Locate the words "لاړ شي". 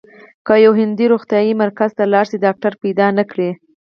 2.13-2.37